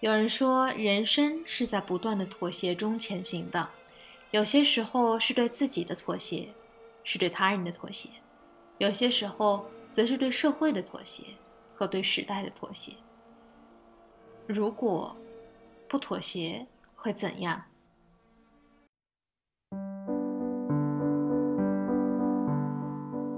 [0.00, 3.68] 有人说，人生是在不断的妥协中前行的，
[4.30, 6.48] 有些时候是对自己的妥协，
[7.02, 8.08] 是对他人的妥协；
[8.78, 11.24] 有些时候则是对社会的妥协
[11.72, 12.92] 和对时代的妥协。
[14.46, 15.16] 如果
[15.88, 17.64] 不妥协，会怎样？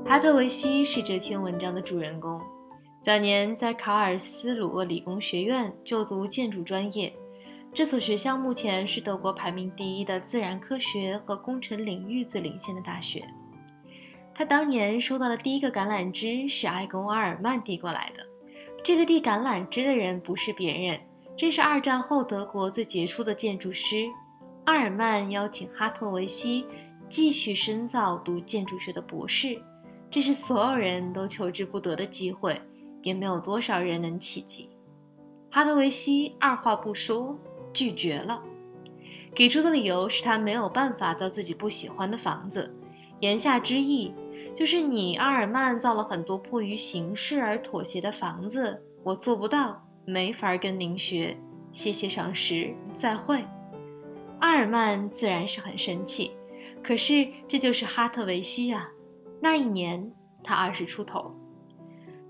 [0.04, 2.42] 哈特维希是这篇文章的主人公。
[3.02, 7.10] 早年在卡尔斯鲁厄理工学院就读建筑专业，
[7.72, 13.24] 这所学校目前是德国排名第一的自然科学和工程领域最领先的大学。
[14.34, 18.26] 他当年收到的第一个橄榄枝是埃贡阿尔曼递过来的。
[18.84, 21.00] 这个递橄榄枝的人不是别人，
[21.34, 24.06] 这是二战后德国最杰出的建筑师
[24.64, 26.66] 阿尔曼邀请哈特维希
[27.08, 29.58] 继续深造读建筑学的博士。
[30.10, 32.60] 这是所有人都求之不得的机会，
[33.02, 34.70] 也没有多少人能企及。
[35.50, 37.36] 哈德维希二话不说
[37.72, 38.42] 拒绝了，
[39.34, 42.74] 给出的理由是他没有办法造自己不喜欢的房子。
[43.20, 44.14] 言下之意
[44.54, 51.36] 就是你阿尔曼造了很多迫于形势而妥协的房子，我做不到，没法跟您学。
[51.72, 53.44] 谢谢赏识，再会。
[54.40, 56.32] 阿尔曼自然是很生气，
[56.82, 58.88] 可是这就是哈特维希啊。
[59.40, 61.34] 那一年，他二十出头。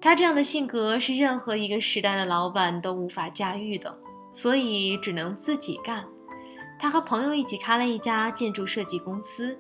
[0.01, 3.99] 他这样的性格是任何一个时代的老板都无法驾驭的，
[4.33, 6.05] 所以只能自己干。
[6.79, 9.59] 他和朋友一起开了一家建筑设计公司。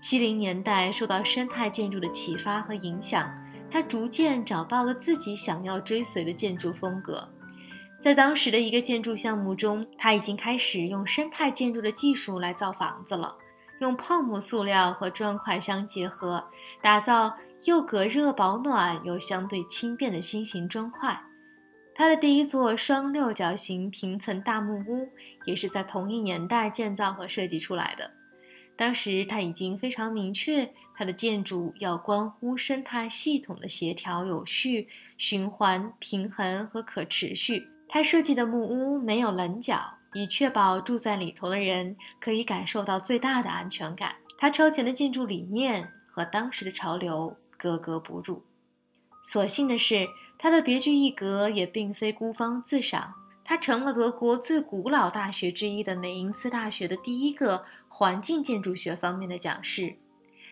[0.00, 3.28] 七零年代受到生态建筑的启发和影响，
[3.70, 7.26] 他逐渐找到了自己想要追随的建筑风格。
[8.00, 13.34] 在当时的一个建筑项目中，他已经开始用生态建筑的技术来造房子了。
[13.80, 16.44] 用泡沫塑料和砖块相结合，
[16.82, 21.20] 打造又隔热保暖又相对轻便的新型砖块。
[21.94, 25.08] 它的第一座双六角形平层大木屋
[25.44, 28.12] 也是在同一年代建造和设计出来的。
[28.76, 37.68] 当时他已经非常明确，他的建筑要关乎生态系统的协调、有序、循环、平衡和可持续。
[37.88, 39.94] 他设计的木屋没有棱角。
[40.14, 44.14] 以确保住在里头的人可以感受到最大的安全感。
[44.38, 48.44] 他超前的建筑理念和当时的潮流格格不入。
[49.22, 50.06] 所幸的是，
[50.38, 53.12] 他的别具一格也并非孤芳自赏。
[53.44, 59.96] 他成了德国最古老大学之一的美因茨大学的第一个环境建筑学方面的讲师。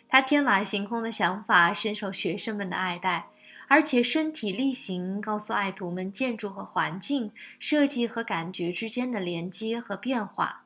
[0.08, 3.28] 他天马行空的想法深受学生们的爱戴。
[3.68, 10.65] 而且身体力行，告诉爱徒们建筑和环境设计和感觉之间的连接和变化。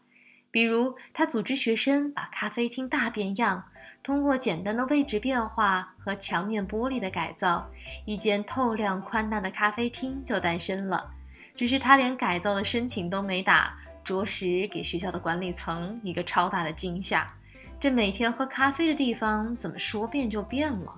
[0.50, 3.64] 比如，他组织学生把咖啡厅大变样，
[4.02, 7.70] 通过简单的位置变化和墙面玻璃的改造，
[8.04, 11.10] 一间透亮宽大的咖啡厅就诞生了。
[11.54, 17.32] 只是他连改造的申请都没打，着实给学校的管理层一个超大的惊吓。
[17.78, 20.92] 这每天喝咖啡的地方，怎么说变就变了？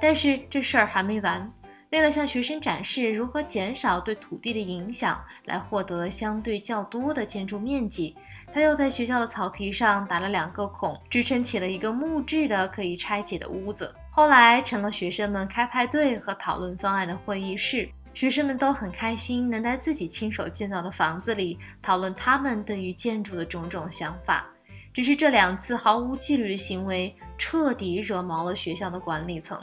[0.00, 1.52] 但是这事儿还没完。
[1.90, 8.16] 为了向学生展示如何减少对土地的影响，来获得相对较多的建筑面积，
[8.52, 13.94] 他又在学校的草皮上打了两个孔，支撑起了一个木质的可以拆解的屋子。
[14.10, 17.88] 后来成了学生们开派对和讨论方案的会议室。
[18.12, 24.44] 学生们都很开心，能在自己亲手建造的房子里讨论他们对于建筑的种种想法。
[24.92, 29.56] 只是这两次毫无纪律的行为，彻底惹毛了学校的管理层。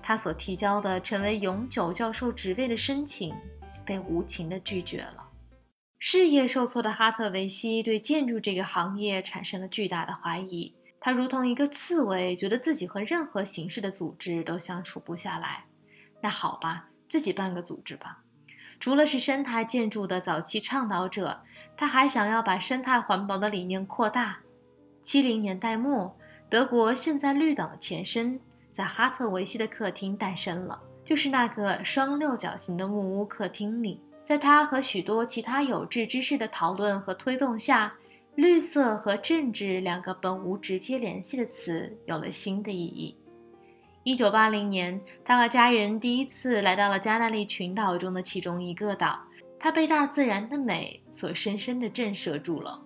[0.00, 3.34] 他所提交的成为永久教授职位的申请
[3.84, 5.27] 被无情地拒绝了。
[5.98, 10.72] 事业受挫的哈特维希对建筑这个行业产生了巨大的怀疑。
[11.00, 15.64] 他如同一个刺猬，觉得自己和任何形式的组织都相处不下来。
[16.20, 18.22] 那好吧，自己办个组织吧。
[18.78, 21.40] 除了是生态建筑的早期倡导者，
[21.76, 24.38] 他还想要把生态环保的理念扩大。
[25.02, 26.16] 七零年代末，
[26.48, 28.40] 德国现在绿党的前身。
[28.70, 34.00] 在哈特维希的客厅诞生了，就是那个双六角形的木屋客厅里。
[34.28, 37.94] 在他和许多其他有志之士的讨论和推动下，
[38.34, 43.16] 绿色和政治两个本无直接联系的词有了新的意义。
[44.02, 49.18] 一九八零年，他和家人第一次来到了加那利群岛中的其中一个岛，
[49.58, 52.78] 他被大自然的美所深深地震慑住了。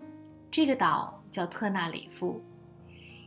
[0.49, 2.41] 这个岛叫特纳里夫。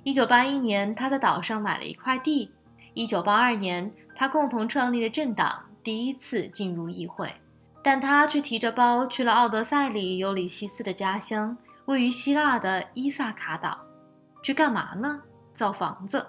[0.06, 2.50] 一九八一年，他在岛上买了一块地。
[2.94, 7.30] 一九八二年，他共同创立的政党第一次进入议会，
[7.86, 11.56] 但他却提着包去了奥德赛里尤里西斯的家乡，
[11.86, 13.80] 位于希腊的伊萨卡岛。
[14.42, 15.22] 去干嘛呢？
[15.54, 16.26] 造房子。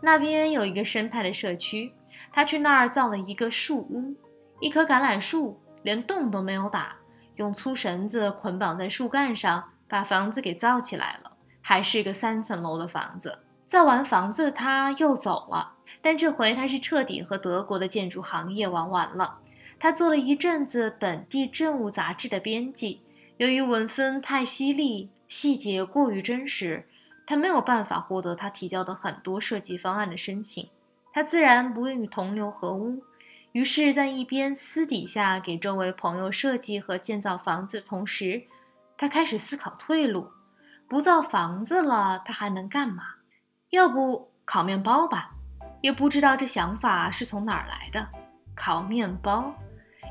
[0.00, 1.92] 那边有一个生态的社区，
[2.32, 4.14] 他去那儿造了一个树屋，
[4.60, 6.94] 一棵橄榄树，连洞都没有打，
[7.34, 13.40] 用粗绳子捆绑在树干上，把房子给造起来了，还是个三层楼的房子。
[13.66, 19.38] 造完房子，他又走了，但这回他是彻底和德国的建筑行业玩完了。
[19.84, 23.02] 他做了一阵子本地政务杂志的编辑，
[23.36, 26.86] 由于文风太犀利，细节过于真实，
[27.26, 30.66] 他没有办法获得他提交的很多设计方案的申请。
[31.12, 33.02] 他自然不愿与同流合污。
[33.52, 38.44] 于是，在一边私底下给周围朋友设计和建造房子的同时，
[38.96, 40.30] 他开始思考退路。
[40.88, 43.02] 不造房子了，他还能干嘛？
[43.68, 45.32] 要不烤面包吧？
[45.82, 48.08] 也不知道这想法是从哪儿来的。
[48.54, 49.52] 烤面包，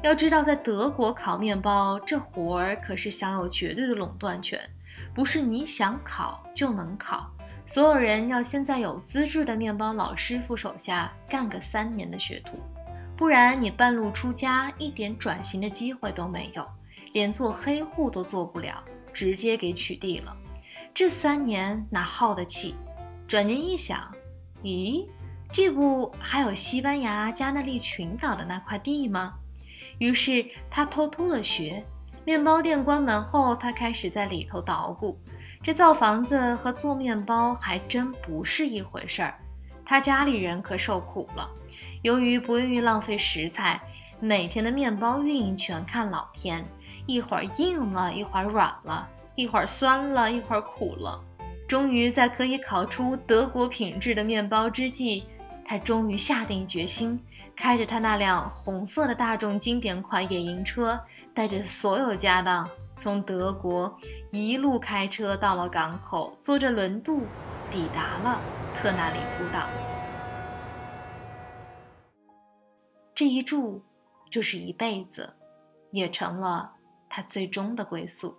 [0.03, 4.59] 要知道，在德国烤面包这活儿可是享有绝对的垄断权，
[5.15, 7.31] 不是你想烤就能烤。
[7.65, 12.59] 所有人要先在有资质的面包老师傅手下干个三年的学徒。
[13.15, 16.67] 不然你半路出家，一点转型的机会都没有，
[17.13, 18.83] 连做黑户都做不了，
[19.13, 20.35] 直接给取缔了。
[20.94, 22.75] 这三年哪耗得起？
[23.25, 24.13] 转念一想，
[24.63, 25.07] 咦，
[25.50, 29.35] 这不还有西班牙加那利群岛的那块地吗？
[29.98, 31.84] 于是他偷偷的学。
[32.25, 35.19] 面包店关门后，他开始在里头捣鼓。
[35.62, 39.36] 这造房子和做面包还真不是一回事儿。
[39.86, 41.50] 他家里人可受苦了。
[42.01, 43.81] 由于不愿意浪费食材，
[44.19, 46.63] 每天的面包运营全看老天，
[47.06, 51.22] 一会儿硬了，一会儿软了，一会儿酸了，一会儿苦了。
[51.68, 55.25] 终于在可以烤出德国品质的面包之际，
[55.66, 57.19] 他终于下定决心，
[57.55, 61.00] 开着他那辆红色的大众经典款野营车，
[61.33, 63.97] 带着所有家当，从德国
[64.31, 67.21] 一路开车到了港口，坐着轮渡
[67.69, 68.41] 抵达了
[68.75, 69.67] 特纳里夫岛。
[73.15, 73.83] 这一住
[74.31, 75.33] 就是一辈子，
[75.91, 76.71] 也成了
[77.07, 78.35] 他最终的归宿。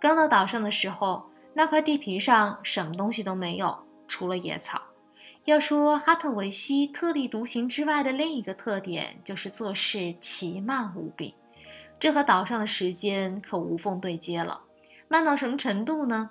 [0.00, 3.76] 刚到岛上的时候，那块地皮上什么东西都没有，
[4.06, 4.80] 除了野草。
[5.44, 11.34] 要说哈特维希特立独行之外的另一个特点，就是做事奇慢无比。
[11.98, 14.60] 这和岛上的时间可无缝对接了。
[15.08, 16.30] 慢到什么程度呢？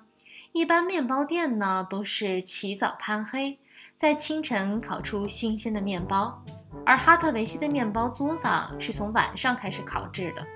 [0.52, 3.58] 一般面包店呢，都是起早贪黑，
[3.98, 6.42] 在清晨烤出新鲜的面包。
[6.86, 10.46] 而哈特维西的面包作坊是从晚上开始烤制的，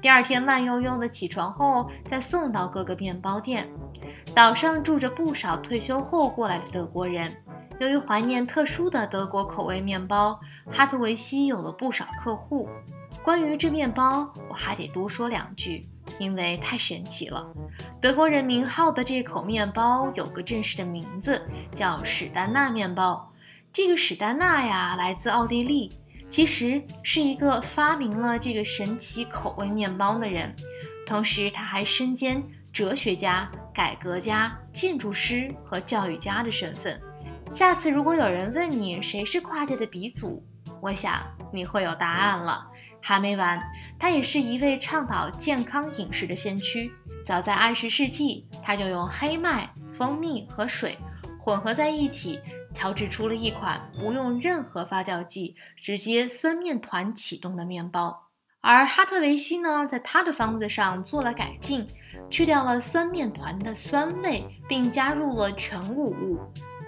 [0.00, 3.68] 第二天慢悠悠的起床后，再送到各个面包店。
[4.32, 7.36] 岛上住着不少退休后过来的德国人，
[7.78, 10.40] 由于怀念特殊的德国口味面包，
[10.72, 12.68] 哈特维希有了不少客户。
[13.22, 15.86] 关于这面包，我还得多说两句，
[16.18, 17.46] 因为太神奇了。
[18.00, 21.42] 德国人名号的这口面包有个正式的名字，
[21.74, 23.30] 叫史丹纳面包。
[23.72, 25.92] 这个史丹纳呀，来自奥地利，
[26.30, 30.54] 其实是一个发明了这个神奇口味面包的人，
[31.04, 36.98] 同时他还身兼哲学家、改革家、建筑师和教育家的身份。
[37.52, 40.44] 下次如果有人问你谁是跨界的鼻祖，
[40.80, 41.22] 我想
[41.52, 42.66] 你会有答案了。
[43.00, 43.62] 还没完，
[43.98, 46.92] 他也是一位倡导健康饮食的先驱。
[47.24, 50.98] 早在二十世纪，他就用黑麦、蜂蜜和水
[51.40, 52.40] 混合在一起。
[52.74, 58.24] 调制出了一款不用任何发酵剂，直接酸面团启动的面包。
[58.60, 61.86] 而哈特维西呢，在他的方子上做了改进，
[62.28, 66.38] 去掉了酸面团的酸味，并加入了全谷物。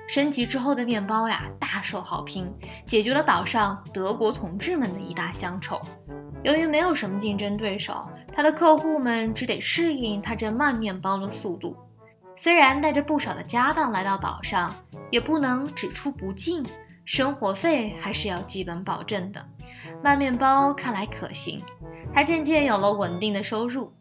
[0.08, 2.50] 升级之后的面包呀，大受好评，
[2.86, 5.78] 解决了岛上德国同志们的一大乡愁。
[6.42, 11.76] 由于没有什么竞争对手，他的客户们只得适应他这慢面包的速度。
[12.36, 14.74] 虽然带着不少的家当来到岛上，
[15.10, 16.64] 也不能只出不进，
[17.04, 19.44] 生活费还是要基本保证的。
[20.02, 21.60] 卖面包看来可行，
[22.14, 23.92] 他渐渐有了稳定的收入。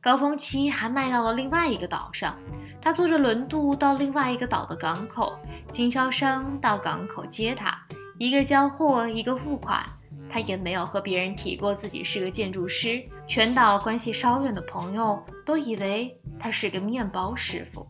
[0.00, 2.34] 高峰期还卖到了另外一个岛上，
[2.82, 5.38] 他坐着轮渡到另外一个岛的港口，
[5.70, 7.78] 经销商到港口接他，
[8.18, 9.84] 一个交货，一个付款。
[10.32, 17.86] 他也没有和别人提过自己是个建筑师，全岛关系稍远的朋友都以为他是个面包师傅。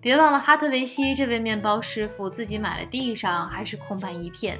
[0.00, 4.58] 别忘了，哈特维西这位面包师傅自己买的地上还是空白一片，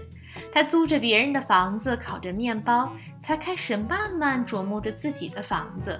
[0.52, 2.88] 他租着别人的房子烤着面包，
[3.20, 5.98] 才开始慢慢琢磨着自己的房子。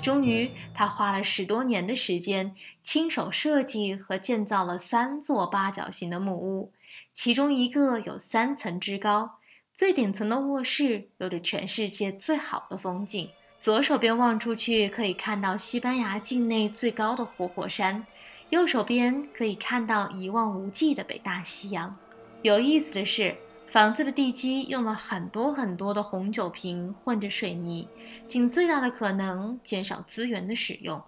[0.00, 6.72] 终于，他花了十多年的时间，亲手设计和建造了三座八角形的木屋，
[7.12, 9.38] 其中一个有三层之高。
[9.74, 18.06] 最顶层的卧室有着全世界最好的风景，左手边望出去可以看到西班牙境内最高的活火山，
[18.50, 21.96] 右手边可以看到一望无际的北大西洋。
[22.42, 23.36] 有意思的是，
[23.70, 27.88] 房子的地基用了很多很多的红酒瓶混着水泥，
[28.26, 31.00] 尽最大的可能减少资源的使用。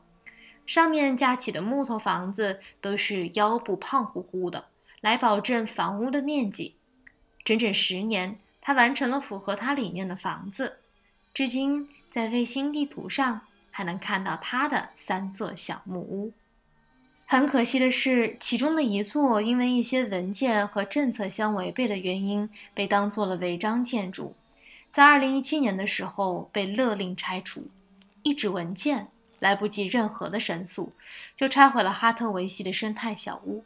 [0.65, 4.67] 上面架起的木头房子都是腰部胖乎乎的，
[5.01, 6.77] 来保证房屋的面积。
[7.45, 10.79] 整整十年，他完成了符合他理念的房子。
[11.35, 13.41] 至今，在卫星地图上
[13.73, 16.33] 还能看到他的三座小木屋。
[17.33, 24.35] 很可惜的是，其中的一座因为一些文件和政策相违背的原因，被当做了违章建筑，
[24.93, 27.69] 在2017年的时候被勒令拆除。
[28.23, 29.09] 一纸文件
[29.39, 30.93] 来不及任何的申诉，
[31.35, 33.65] 就拆毁了哈特维西的生态小屋。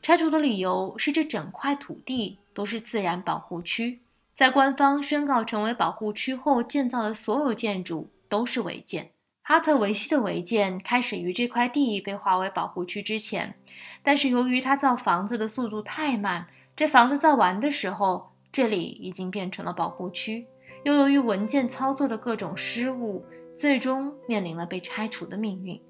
[0.00, 3.98] 拆除的理由是这整块土地都是自然保护区，
[4.36, 9.10] 在官方宣告成为保护区后建造的所有建筑都是违建。
[9.50, 13.56] 哈特维西的违建开始于这块地被划为保护区之前，
[14.00, 20.46] 但是由于他造房子的速度太慢，这房子造完的时候，这里已经变成了保护区。
[20.84, 23.24] 又由于文件操作的各种失误，
[23.56, 25.82] 最终面临了被拆除的命运。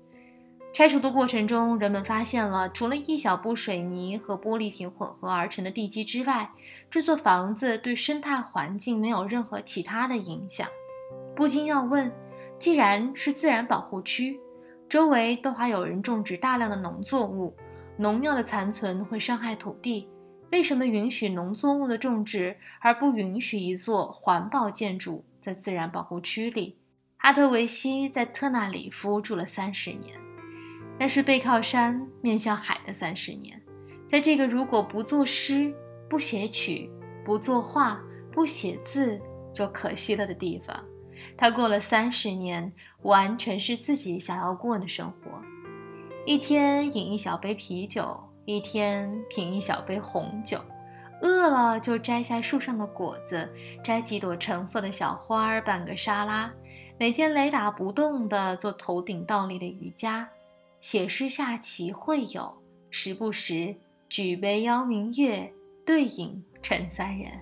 [0.72, 6.50] 拆除的过程中，人们发现了除了一小部水泥和玻璃瓶混合而成的地基之外，
[6.88, 10.66] 这座房子对生态环境没有任何其他的影响。
[11.36, 12.10] 不禁要问。
[12.60, 14.38] 既然是自然保护区，
[14.86, 17.56] 周围都还有人种植大量的农作物，
[17.96, 20.06] 农药的残存会伤害土地。
[20.52, 26.76] 为什么允许农作物的种植，而不允许一座环保建筑在自然保护区里？
[27.16, 30.18] 哈特维西在特纳里夫住了三十年，
[30.98, 33.58] 那是背靠山、面向海的三十年。
[34.06, 35.72] 在这个如果不作诗、
[36.10, 36.90] 不写曲、
[37.24, 39.18] 不作画、不写字
[39.50, 40.84] 就可惜了的地方。
[41.36, 42.72] 他过了三十年，
[43.02, 45.30] 完全是自己想要过的生活：
[46.26, 50.60] 一天饮一小杯啤酒，一天品一小杯红酒，
[51.22, 53.48] 饿了就摘下树上的果子，
[53.82, 56.52] 摘几朵橙色的小花儿拌个沙拉，
[56.98, 60.28] 每天雷打不动地做头顶倒立的瑜伽，
[60.80, 62.52] 写诗下棋会友，
[62.90, 63.74] 时不时
[64.08, 65.52] 举杯邀明月，
[65.84, 67.32] 对影成三人，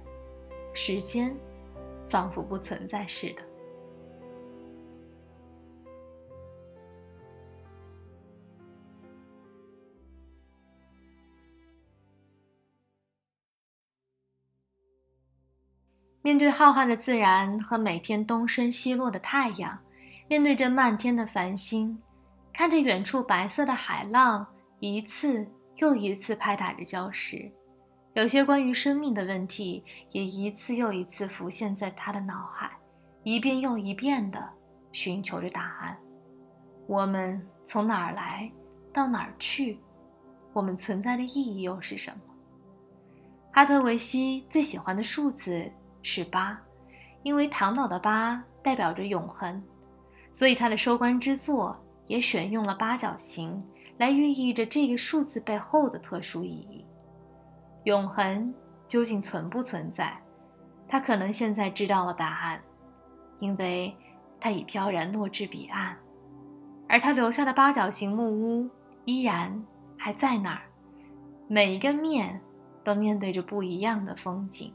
[0.75, 1.35] 时间
[2.09, 3.43] 仿佛不存在似的。
[16.29, 19.79] 面对浩瀚的自然和每天东升西落的太阳，
[20.29, 21.99] 面对着漫天的繁星，
[22.53, 24.47] 看着远处白色的海浪
[24.79, 27.51] 一次又一次拍打着礁石，
[28.13, 32.73] 有些关于生命的问题也一次又一次浮现在他的脑海，
[33.23, 34.51] 一遍又一遍地
[34.93, 35.97] 寻求着答案。
[36.87, 38.53] 我们从哪儿来，
[38.93, 39.81] 到哪儿去？
[40.53, 42.35] 我们存在的意义又是什么？
[43.51, 45.73] 哈特维西最喜欢的数字。
[46.03, 46.61] 是八，
[47.23, 49.63] 因为唐岛的八代表着永恒，
[50.33, 51.77] 所以他的收官之作
[52.07, 53.63] 也选用了八角形
[53.99, 56.85] 来寓意着这个数字背后的特殊意义。
[57.85, 58.55] 永恒
[58.87, 60.17] 究竟存不存在？
[60.89, 62.61] 他可能现在知道了答案，
[63.41, 63.95] 因为
[64.41, 65.97] 他已飘然落至彼岸，
[66.89, 68.71] 而他留下的八角形木屋
[69.05, 69.63] 依然
[69.99, 70.63] 还在那儿，
[71.47, 72.41] 每一个面
[72.85, 74.73] 都面对着不一样的风景。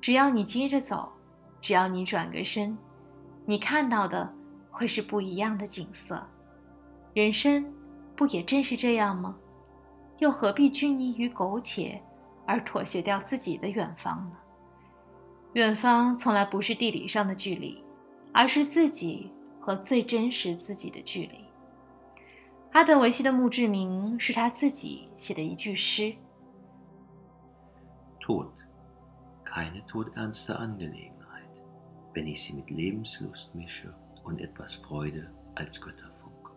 [0.00, 1.12] 只要你接着走，
[1.60, 2.76] 只要你转个身，
[3.44, 4.32] 你看到的
[4.70, 6.26] 会是不一样的景色。
[7.12, 7.72] 人生
[8.16, 9.36] 不也正是这样吗？
[10.18, 12.00] 又何必拘泥于苟且，
[12.46, 14.36] 而妥协掉自己的远方呢？
[15.54, 17.82] 远方从来不是地理上的距离，
[18.32, 21.44] 而是自己和最真实自己的距离。
[22.72, 26.14] 阿德维希的墓志铭是他自己写的一句诗
[28.20, 28.46] ：“Tut。
[29.50, 31.64] Keine todernste Angelegenheit,
[32.14, 33.92] wenn ich sie mit Lebenslust mische
[34.22, 36.52] und etwas Freude als Götterfunk.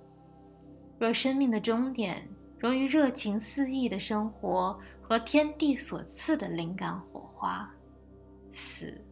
[1.00, 7.68] 若生命的终点融于热情四溢的生活和天地所赐的灵感火花，
[8.52, 9.04] 死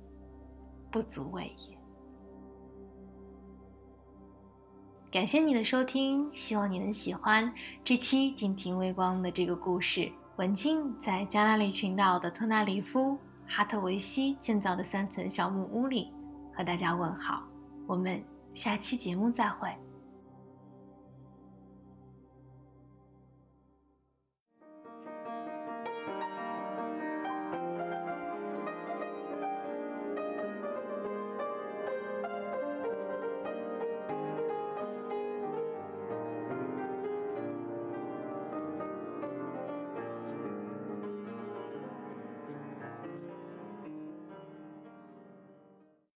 [0.91, 1.77] 不足畏也。
[5.11, 7.51] 感谢你的收听，希望你能喜欢
[7.83, 10.09] 这期静听微光的这个故事。
[10.37, 13.17] 文静在加那利群岛的特纳里夫。
[13.53, 16.13] 哈特维希建造的三层小木屋里，
[16.53, 17.43] 和大家问好。
[17.85, 19.67] 我们下期节目再会。